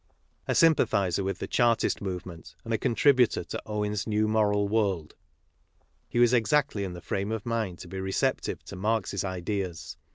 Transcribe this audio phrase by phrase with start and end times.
[0.47, 5.13] A sympathizer with the Chartist Movement, and a contributor to Owen's New Moral \World,
[6.09, 9.97] he was exactly in the frame of mind to be recep tive to Marx's ideas.